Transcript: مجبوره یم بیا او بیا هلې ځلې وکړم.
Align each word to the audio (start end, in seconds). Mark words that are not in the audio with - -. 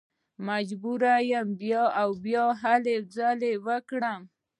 مجبوره 0.47 1.13
یم 1.31 1.47
بیا 1.61 1.83
او 2.01 2.09
بیا 2.25 2.45
هلې 2.61 2.95
ځلې 3.15 3.53
وکړم. 3.65 4.21